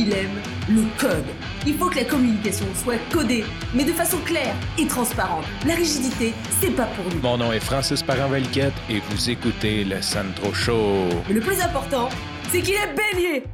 il 0.00 0.14
aime 0.14 0.40
le 0.68 0.82
code. 0.98 1.26
Il 1.66 1.74
faut 1.74 1.90
que 1.90 1.96
la 1.96 2.04
communication 2.04 2.64
soit 2.74 2.98
codée, 3.12 3.44
mais 3.74 3.84
de 3.84 3.92
façon 3.92 4.16
claire 4.24 4.54
et 4.78 4.86
transparente. 4.86 5.44
La 5.66 5.74
rigidité, 5.74 6.32
c'est 6.58 6.74
pas 6.74 6.86
pour 6.86 7.04
nous. 7.12 7.20
Mon 7.20 7.36
nom 7.36 7.52
est 7.52 7.60
Francis 7.60 8.02
parent 8.02 8.32
et 8.34 9.00
vous 9.10 9.30
écoutez 9.30 9.84
le 9.84 10.00
Sandro 10.00 10.54
Show. 10.54 11.08
Mais 11.28 11.34
le 11.34 11.40
plus 11.40 11.60
important, 11.60 12.08
c'est 12.48 12.62
qu'il 12.62 12.74
est 12.74 12.94
bélier. 12.94 13.44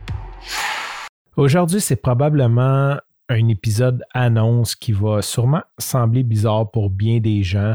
Aujourd'hui, 1.37 1.80
c'est 1.80 1.96
probablement 1.96 2.97
un 3.28 3.48
épisode 3.48 4.05
annonce 4.15 4.77
qui 4.77 4.92
va 4.92 5.23
sûrement 5.23 5.62
sembler 5.78 6.23
bizarre 6.23 6.70
pour 6.70 6.91
bien 6.91 7.19
des 7.19 7.42
gens. 7.42 7.74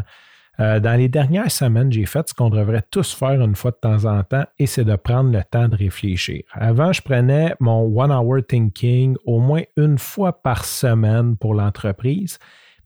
Euh, 0.61 0.79
dans 0.79 0.93
les 0.93 1.09
dernières 1.09 1.49
semaines, 1.49 1.91
j'ai 1.91 2.05
fait 2.05 2.29
ce 2.29 2.35
qu'on 2.35 2.51
devrait 2.51 2.83
tous 2.91 3.15
faire 3.15 3.41
une 3.41 3.55
fois 3.55 3.71
de 3.71 3.77
temps 3.77 4.05
en 4.05 4.23
temps 4.23 4.45
et 4.59 4.67
c'est 4.67 4.83
de 4.83 4.95
prendre 4.95 5.31
le 5.31 5.41
temps 5.43 5.67
de 5.67 5.75
réfléchir. 5.75 6.43
Avant, 6.53 6.93
je 6.93 7.01
prenais 7.01 7.55
mon 7.59 7.91
One 7.99 8.11
Hour 8.11 8.45
Thinking 8.47 9.15
au 9.25 9.39
moins 9.39 9.63
une 9.75 9.97
fois 9.97 10.43
par 10.43 10.65
semaine 10.65 11.35
pour 11.35 11.55
l'entreprise, 11.55 12.37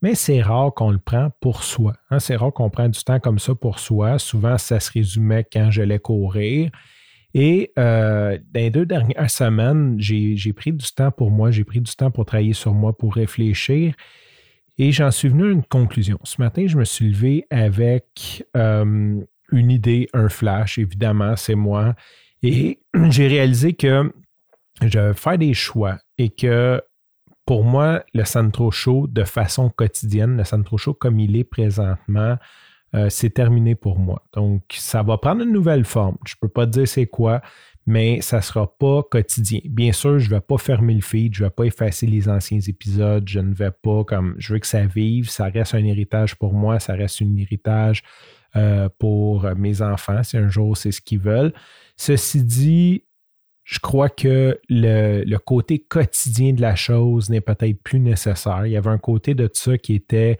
mais 0.01 0.15
c'est 0.15 0.41
rare 0.41 0.73
qu'on 0.73 0.91
le 0.91 0.99
prend 0.99 1.31
pour 1.41 1.63
soi. 1.63 1.93
Hein. 2.11 2.19
C'est 2.19 2.37
rare 2.37 2.53
qu'on 2.53 2.69
prenne 2.69 2.91
du 2.91 3.03
temps 3.03 3.19
comme 3.19 3.39
ça 3.39 3.53
pour 3.55 3.79
soi. 3.79 4.19
Souvent, 4.19 4.57
ça 4.57 4.79
se 4.79 4.91
résumait 4.93 5.45
quand 5.51 5.69
je 5.69 5.81
l'ai 5.81 5.99
courir. 5.99 6.69
Et 7.33 7.73
euh, 7.77 8.37
dans 8.53 8.61
les 8.61 8.69
deux 8.69 8.85
dernières 8.85 9.29
semaines, 9.29 9.95
j'ai 9.99 10.53
pris 10.53 10.71
du 10.71 10.89
temps 10.93 11.11
pour 11.11 11.29
moi, 11.29 11.51
j'ai 11.51 11.65
pris 11.65 11.81
du 11.81 11.93
temps 11.93 12.09
pour 12.09 12.25
travailler 12.25 12.53
sur 12.53 12.73
moi, 12.73 12.97
pour 12.97 13.15
réfléchir. 13.15 13.95
Et 14.77 14.91
j'en 14.91 15.11
suis 15.11 15.29
venu 15.29 15.47
à 15.47 15.51
une 15.51 15.63
conclusion. 15.63 16.19
Ce 16.23 16.41
matin, 16.41 16.65
je 16.67 16.77
me 16.77 16.83
suis 16.83 17.09
levé 17.09 17.45
avec 17.49 18.45
euh, 18.57 19.21
une 19.51 19.71
idée, 19.71 20.07
un 20.13 20.27
flash, 20.27 20.77
évidemment, 20.77 21.35
c'est 21.35 21.55
moi. 21.55 21.95
Et 22.43 22.79
j'ai 23.09 23.27
réalisé 23.27 23.73
que 23.73 24.11
je 24.81 25.13
faire 25.13 25.37
des 25.37 25.53
choix 25.53 25.97
et 26.17 26.29
que 26.29 26.81
pour 27.45 27.63
moi, 27.63 28.03
le 28.13 28.25
Centro 28.25 28.71
Show, 28.71 29.07
de 29.07 29.23
façon 29.23 29.69
quotidienne, 29.69 30.37
le 30.37 30.43
Centro 30.43 30.77
Show 30.77 30.93
comme 30.93 31.19
il 31.19 31.37
est 31.37 31.43
présentement, 31.43 32.37
euh, 32.95 33.09
c'est 33.09 33.31
terminé 33.31 33.75
pour 33.75 33.99
moi. 33.99 34.23
Donc, 34.33 34.61
ça 34.71 35.03
va 35.03 35.17
prendre 35.17 35.41
une 35.41 35.51
nouvelle 35.51 35.83
forme. 35.83 36.17
Je 36.25 36.35
ne 36.35 36.39
peux 36.39 36.51
pas 36.51 36.65
dire 36.65 36.87
c'est 36.87 37.07
quoi, 37.07 37.41
mais 37.85 38.21
ça 38.21 38.37
ne 38.37 38.41
sera 38.41 38.77
pas 38.77 39.03
quotidien. 39.03 39.59
Bien 39.65 39.91
sûr, 39.91 40.17
je 40.17 40.29
ne 40.29 40.35
vais 40.35 40.41
pas 40.41 40.57
fermer 40.57 40.93
le 40.93 41.01
feed, 41.01 41.35
je 41.35 41.43
ne 41.43 41.47
vais 41.47 41.53
pas 41.53 41.65
effacer 41.65 42.07
les 42.07 42.29
anciens 42.29 42.59
épisodes, 42.59 43.27
je 43.27 43.39
ne 43.39 43.53
vais 43.53 43.71
pas 43.71 44.05
comme 44.05 44.35
je 44.37 44.53
veux 44.53 44.59
que 44.59 44.67
ça 44.67 44.85
vive, 44.85 45.29
ça 45.29 45.45
reste 45.45 45.75
un 45.75 45.83
héritage 45.83 46.35
pour 46.35 46.53
moi, 46.53 46.79
ça 46.79 46.93
reste 46.93 47.21
un 47.21 47.35
héritage 47.35 48.01
euh, 48.55 48.87
pour 48.97 49.43
mes 49.57 49.81
enfants, 49.81 50.23
si 50.23 50.37
un 50.37 50.47
jour 50.47 50.77
c'est 50.77 50.91
ce 50.91 51.01
qu'ils 51.01 51.19
veulent. 51.19 51.53
Ceci 51.97 52.43
dit, 52.43 53.03
je 53.65 53.79
crois 53.79 54.09
que 54.09 54.57
le, 54.69 55.23
le, 55.25 55.37
côté 55.39 55.79
quotidien 55.79 56.53
de 56.53 56.61
la 56.61 56.75
chose 56.75 57.29
n'est 57.29 57.41
peut-être 57.41 57.81
plus 57.83 57.99
nécessaire. 57.99 58.65
Il 58.65 58.71
y 58.71 58.77
avait 58.77 58.91
un 58.91 58.99
côté 58.99 59.33
de 59.33 59.49
ça 59.51 59.77
qui 59.77 59.95
était 59.95 60.37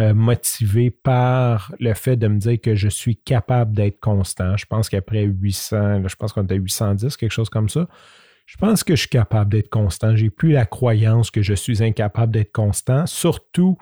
euh, 0.00 0.14
motivé 0.14 0.90
par 0.90 1.74
le 1.80 1.92
fait 1.94 2.16
de 2.16 2.28
me 2.28 2.38
dire 2.38 2.60
que 2.60 2.74
je 2.76 2.88
suis 2.88 3.16
capable 3.16 3.74
d'être 3.74 3.98
constant. 3.98 4.56
Je 4.56 4.64
pense 4.64 4.88
qu'après 4.88 5.24
800, 5.24 6.06
je 6.06 6.14
pense 6.14 6.32
qu'on 6.32 6.44
était 6.44 6.54
à 6.54 6.58
810, 6.58 7.16
quelque 7.16 7.32
chose 7.32 7.50
comme 7.50 7.68
ça. 7.68 7.88
Je 8.46 8.56
pense 8.56 8.84
que 8.84 8.94
je 8.94 9.00
suis 9.00 9.08
capable 9.08 9.50
d'être 9.50 9.68
constant. 9.68 10.14
J'ai 10.14 10.30
plus 10.30 10.52
la 10.52 10.66
croyance 10.66 11.30
que 11.30 11.42
je 11.42 11.52
suis 11.52 11.82
incapable 11.82 12.32
d'être 12.32 12.52
constant, 12.52 13.06
surtout 13.06 13.76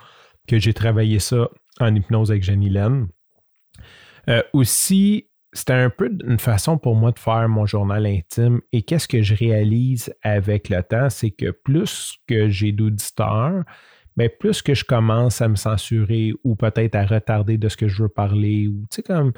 que 0.48 0.58
j'ai 0.58 0.72
travaillé 0.72 1.18
ça 1.18 1.48
en 1.80 1.94
hypnose 1.94 2.30
avec 2.30 2.42
Jenny. 2.42 2.74
Euh, 4.28 4.42
aussi, 4.52 5.28
c'était 5.52 5.72
un 5.72 5.90
peu 5.90 6.10
une 6.26 6.38
façon 6.38 6.78
pour 6.78 6.96
moi 6.96 7.12
de 7.12 7.18
faire 7.18 7.48
mon 7.48 7.66
journal 7.66 8.06
intime. 8.06 8.60
Et 8.72 8.82
qu'est-ce 8.82 9.06
que 9.06 9.22
je 9.22 9.34
réalise 9.34 10.12
avec 10.22 10.68
le 10.68 10.82
temps, 10.82 11.10
c'est 11.10 11.30
que 11.30 11.50
plus 11.50 12.16
que 12.26 12.48
j'ai 12.48 12.72
d'auditeurs, 12.72 13.64
mais 14.16 14.28
plus 14.28 14.62
que 14.62 14.74
je 14.74 14.84
commence 14.84 15.40
à 15.42 15.48
me 15.48 15.56
censurer 15.56 16.32
ou 16.42 16.56
peut-être 16.56 16.94
à 16.94 17.04
retarder 17.04 17.58
de 17.58 17.68
ce 17.68 17.76
que 17.76 17.86
je 17.86 18.02
veux 18.02 18.08
parler, 18.08 18.66
ou 18.68 18.86
tu 18.90 18.96
sais, 18.96 19.02
comme. 19.02 19.32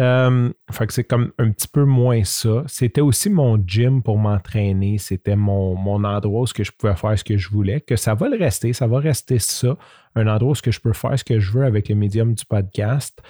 Euh, 0.00 0.50
fait 0.70 0.86
que 0.86 0.92
c'est 0.92 1.04
comme 1.04 1.32
un 1.38 1.50
petit 1.50 1.68
peu 1.68 1.84
moins 1.84 2.24
ça. 2.24 2.64
C'était 2.66 3.00
aussi 3.00 3.30
mon 3.30 3.62
gym 3.64 4.02
pour 4.02 4.18
m'entraîner. 4.18 4.98
C'était 4.98 5.36
mon, 5.36 5.76
mon 5.76 6.02
endroit 6.04 6.42
où 6.42 6.46
je 6.46 6.70
pouvais 6.72 6.96
faire 6.96 7.18
ce 7.18 7.24
que 7.24 7.36
je 7.36 7.48
voulais. 7.48 7.80
Que 7.80 7.96
ça 7.96 8.14
va 8.14 8.28
le 8.28 8.36
rester, 8.36 8.72
ça 8.72 8.86
va 8.86 8.98
rester 8.98 9.38
ça. 9.38 9.76
Un 10.16 10.26
endroit 10.26 10.52
où 10.52 10.70
je 10.70 10.80
peux 10.80 10.92
faire 10.92 11.18
ce 11.18 11.24
que 11.24 11.38
je 11.38 11.52
veux 11.52 11.64
avec 11.64 11.88
le 11.88 11.94
médium 11.94 12.34
du 12.34 12.44
podcast. 12.44 13.20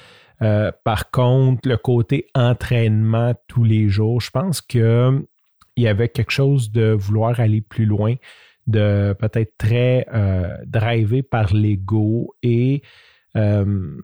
Euh, 0.40 0.70
par 0.84 1.10
contre, 1.10 1.68
le 1.68 1.76
côté 1.76 2.26
entraînement 2.34 3.34
tous 3.46 3.64
les 3.64 3.88
jours, 3.88 4.20
je 4.20 4.30
pense 4.30 4.60
qu'il 4.60 5.26
y 5.76 5.86
avait 5.86 6.08
quelque 6.08 6.30
chose 6.30 6.70
de 6.70 6.92
vouloir 6.92 7.40
aller 7.40 7.60
plus 7.60 7.86
loin 7.86 8.14
de 8.68 9.16
peut-être 9.18 9.56
très 9.58 10.06
euh, 10.14 10.56
drivé 10.66 11.22
par 11.22 11.52
l'ego 11.54 12.34
et 12.42 12.82
euh, 13.36 13.96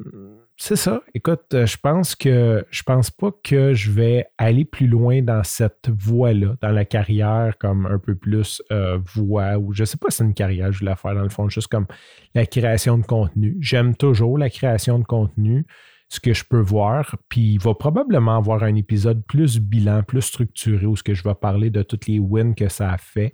c'est 0.56 0.76
ça. 0.76 1.02
Écoute, 1.14 1.46
je 1.50 1.76
pense 1.76 2.14
que 2.14 2.64
je 2.70 2.82
pense 2.84 3.10
pas 3.10 3.30
que 3.42 3.74
je 3.74 3.90
vais 3.90 4.26
aller 4.38 4.64
plus 4.64 4.86
loin 4.86 5.20
dans 5.20 5.42
cette 5.42 5.90
voie-là, 5.90 6.56
dans 6.62 6.70
la 6.70 6.84
carrière 6.84 7.58
comme 7.58 7.86
un 7.86 7.98
peu 7.98 8.14
plus 8.14 8.62
euh, 8.70 8.98
voie 9.14 9.58
ou 9.58 9.72
je 9.72 9.84
sais 9.84 9.96
pas 9.96 10.10
si 10.10 10.18
c'est 10.18 10.24
une 10.24 10.34
carrière 10.34 10.72
je 10.72 10.78
voulais 10.78 10.94
faire 10.96 11.14
dans 11.14 11.22
le 11.22 11.28
fond, 11.28 11.48
juste 11.48 11.68
comme 11.68 11.86
la 12.34 12.46
création 12.46 12.96
de 12.98 13.04
contenu. 13.04 13.56
J'aime 13.60 13.96
toujours 13.96 14.38
la 14.38 14.48
création 14.48 14.98
de 14.98 15.04
contenu, 15.04 15.66
ce 16.08 16.20
que 16.20 16.32
je 16.32 16.44
peux 16.44 16.60
voir, 16.60 17.16
puis 17.28 17.54
il 17.54 17.58
va 17.60 17.74
probablement 17.74 18.36
avoir 18.36 18.62
un 18.62 18.76
épisode 18.76 19.24
plus 19.26 19.58
bilan, 19.58 20.04
plus 20.04 20.22
structuré 20.22 20.86
où 20.86 20.96
ce 20.96 21.02
que 21.02 21.14
je 21.14 21.24
vais 21.24 21.34
parler 21.34 21.70
de 21.70 21.82
toutes 21.82 22.06
les 22.06 22.20
wins 22.20 22.54
que 22.54 22.68
ça 22.68 22.92
a 22.92 22.96
fait. 22.98 23.32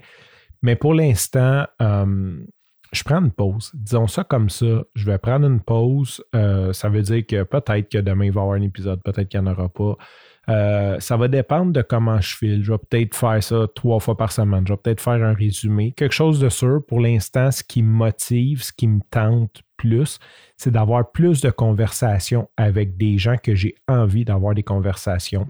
Mais 0.63 0.77
pour 0.77 0.95
l'instant, 0.95 1.67
euh, 1.81 2.45
je 2.93 3.05
prends 3.05 3.23
une 3.23 3.31
pause. 3.31 3.71
Disons 3.75 4.09
ça 4.09 4.25
comme 4.25 4.51
ça. 4.51 4.83
Je 4.95 5.07
vais 5.07 5.19
prendre 5.19 5.47
une 5.47 5.61
pause. 5.61 6.23
Euh, 6.35 6.73
ça 6.73 6.89
veut 6.89 7.03
dire 7.03 7.25
que 7.27 7.45
peut-être 7.45 7.89
que 7.89 7.99
demain, 7.99 8.27
il 8.27 8.33
va 8.33 8.41
y 8.41 8.43
avoir 8.43 8.57
un 8.57 8.63
épisode, 8.63 9.01
peut-être 9.03 9.29
qu'il 9.29 9.41
n'y 9.41 9.49
en 9.49 9.53
aura 9.53 9.69
pas. 9.69 9.97
Euh, 10.49 10.99
ça 10.99 11.17
va 11.17 11.29
dépendre 11.29 11.73
de 11.73 11.83
comment 11.83 12.21
je 12.21 12.37
file. 12.37 12.65
Je 12.65 12.73
vais 12.73 12.79
peut-être 12.79 13.15
faire 13.15 13.43
ça 13.43 13.67
trois 13.75 14.01
fois 14.01 14.17
par 14.17 14.33
semaine. 14.33 14.67
Je 14.67 14.73
vais 14.73 14.79
peut-être 14.79 15.01
faire 15.01 15.23
un 15.23 15.35
résumé. 15.35 15.93
Quelque 15.93 16.15
chose 16.15 16.41
de 16.41 16.49
sûr. 16.49 16.81
Pour 16.87 17.01
l'instant, 17.01 17.51
ce 17.51 17.63
qui 17.63 17.83
me 17.83 17.93
motive, 17.93 18.63
ce 18.63 18.73
qui 18.73 18.89
me 18.89 19.01
tente 19.11 19.63
plus, 19.77 20.19
c'est 20.57 20.73
d'avoir 20.73 21.13
plus 21.13 21.41
de 21.41 21.51
conversations 21.51 22.49
avec 22.57 22.97
des 22.97 23.19
gens 23.19 23.37
que 23.37 23.55
j'ai 23.55 23.77
envie 23.87 24.25
d'avoir 24.25 24.55
des 24.55 24.65
conversations. 24.65 25.47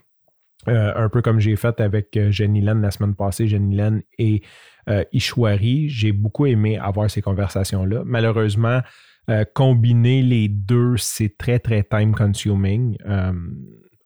Un 0.67 1.09
peu 1.09 1.23
comme 1.23 1.41
j'ai 1.41 1.57
fait 1.57 1.81
avec 1.81 2.19
Jenny 2.31 2.61
Len 2.61 2.83
la 2.83 2.91
semaine 2.91 3.15
passée. 3.15 3.47
Jenny 3.47 3.77
Len 3.77 4.03
et 4.19 4.43
euh, 4.89 5.05
Ishwari. 5.13 5.89
J'ai 5.89 6.13
beaucoup 6.13 6.47
aimé 6.47 6.79
avoir 6.79 7.11
ces 7.11 7.23
conversations-là. 7.23 8.03
Malheureusement, 8.05 8.81
euh, 9.29 9.45
combiner 9.55 10.23
les 10.23 10.49
deux, 10.49 10.97
c'est 10.97 11.37
très, 11.37 11.59
très 11.59 11.85
time 11.85 12.15
consuming. 12.15 12.97
Euh, 13.07 13.33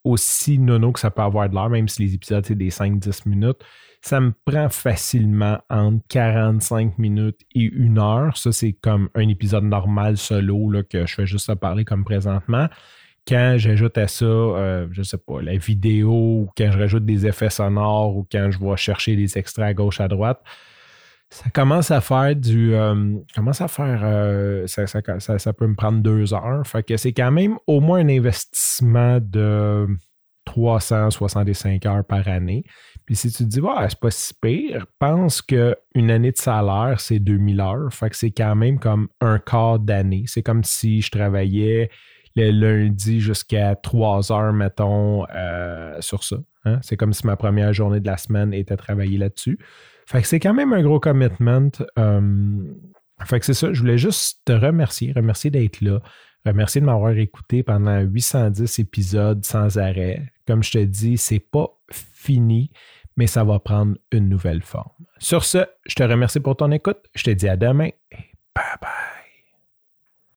aussi 0.03 0.59
nono 0.59 0.93
que 0.93 1.01
ça 1.01 1.11
peut 1.11 1.23
avoir 1.23 1.49
de 1.49 1.55
l'heure, 1.55 1.71
même 1.71 1.89
si 1.89 2.03
les 2.03 2.15
épisodes, 2.15 2.45
c'est 2.45 2.55
des 2.55 2.69
5-10 2.69 3.27
minutes, 3.27 3.65
ça 4.03 4.21
me 4.21 4.33
prend 4.45 4.69
facilement 4.69 5.59
entre 5.71 6.05
45 6.11 6.99
minutes 6.99 7.41
et 7.55 7.63
une 7.63 7.99
heure. 7.99 8.37
Ça, 8.37 8.53
c'est 8.53 8.75
comme 8.75 9.09
un 9.15 9.27
épisode 9.29 9.65
normal 9.65 10.19
solo 10.19 10.71
là, 10.71 10.83
que 10.83 11.07
je 11.07 11.15
fais 11.15 11.27
juste 11.27 11.49
à 11.49 11.57
parler 11.57 11.87
comme 11.87 12.05
présentement. 12.05 12.69
Quand 13.27 13.55
j'ajoute 13.57 13.97
à 13.97 14.07
ça, 14.07 14.25
je 14.25 14.87
je 14.93 15.03
sais 15.03 15.19
pas, 15.19 15.41
la 15.41 15.57
vidéo, 15.57 16.11
ou 16.13 16.51
quand 16.57 16.71
je 16.71 16.79
rajoute 16.79 17.07
des 17.07 17.27
effets 17.27 17.51
sonores, 17.51 18.17
ou 18.17 18.27
quand 18.31 18.51
je 18.51 18.59
vais 18.59 18.77
chercher 18.77 19.17
des 19.17 19.39
extraits 19.39 19.67
à 19.67 19.75
gauche, 19.75 20.01
à 20.01 20.09
droite, 20.09 20.43
ça 21.35 21.51
commence 21.51 21.91
à 21.91 22.01
faire 22.01 22.37
du. 22.37 22.75
Euh, 22.75 23.17
commence 23.35 23.61
à 23.61 23.67
faire. 23.67 24.01
Euh, 24.05 24.67
ça, 24.69 24.87
ça, 24.87 25.53
peut 25.53 25.67
me 25.67 25.75
prendre 25.75 26.01
deux 26.01 26.33
heures. 26.33 26.65
Fait 26.65 26.85
que 26.85 26.97
c'est 26.97 27.13
quand 27.13 27.33
même 27.33 27.59
au 27.67 27.81
moins 27.81 27.99
un 27.99 28.09
investissement 28.09 29.19
de 29.21 29.89
365 30.45 31.85
heures 31.87 32.05
par 32.05 32.29
année. 32.29 32.63
Puis 33.05 33.17
si 33.17 33.33
tu 33.33 33.39
te 33.39 33.49
dis, 33.49 33.61
ouais, 33.61 33.89
c'est 33.89 33.99
pas 33.99 34.13
si 34.13 34.33
pire, 34.41 34.87
pense 35.01 35.43
qu'une 35.43 36.11
année 36.11 36.31
de 36.31 36.39
salaire, 36.39 37.01
c'est 37.01 37.19
2000 37.19 37.61
heures. 37.61 37.93
Fait 37.93 38.11
que 38.11 38.17
c'est 38.17 38.31
quand 38.31 38.55
même 38.55 38.79
comme 38.79 39.09
un 39.21 39.41
quart 39.41 39.81
d'année. 39.81 40.25
C'est 40.27 40.43
comme 40.43 40.63
si 40.63 41.03
je 41.03 41.11
travaillais 41.11 41.91
le 42.37 42.51
lundi 42.51 43.21
jusqu'à 43.21 43.75
3 43.77 44.33
heures, 44.33 44.53
mettons, 44.53 45.27
euh, 45.35 46.01
sur 46.01 46.25
ça. 46.25 46.37
Hein. 46.65 46.79
C'est 46.83 46.97
comme 46.97 47.13
si 47.13 47.27
ma 47.27 47.37
première 47.37 47.73
journée 47.73 48.01
de 48.01 48.07
la 48.07 48.17
semaine 48.17 48.53
était 48.53 48.77
travailler 48.77 49.19
là-dessus. 49.19 49.59
Fait 50.07 50.21
que 50.21 50.29
c'est 50.29 50.41
quand 50.41 50.55
même 50.55 50.73
un 50.73 50.83
gros 50.83 51.01
commitment. 51.01 51.71
Euh, 51.99 52.57
fait 53.25 53.41
que 53.41 53.47
c'est 53.47 53.55
ça. 53.55 53.73
Je 53.73 53.81
voulais 53.81 53.99
juste 53.99 54.41
te 54.45 54.53
remercier, 54.53 55.13
remercier 55.13 55.51
d'être 55.51 55.81
là, 55.81 56.01
remercier 56.45 56.81
de 56.81 56.87
m'avoir 56.87 57.13
écouté 57.13 57.63
pendant 57.63 58.01
810 58.01 58.79
épisodes 58.79 59.45
sans 59.45 59.79
arrêt. 59.79 60.23
Comme 60.47 60.63
je 60.63 60.73
te 60.73 60.79
dis, 60.79 61.17
c'est 61.17 61.39
pas 61.39 61.69
fini, 61.91 62.71
mais 63.17 63.27
ça 63.27 63.45
va 63.45 63.59
prendre 63.59 63.97
une 64.13 64.29
nouvelle 64.29 64.63
forme. 64.63 64.93
Sur 65.19 65.45
ce, 65.45 65.65
je 65.87 65.95
te 65.95 66.03
remercie 66.03 66.41
pour 66.41 66.57
ton 66.57 66.71
écoute. 66.71 66.99
Je 67.15 67.25
te 67.25 67.31
dis 67.31 67.49
à 67.49 67.57
demain 67.57 67.89
et 68.11 68.33
bye 68.55 68.77
bye. 68.81 69.24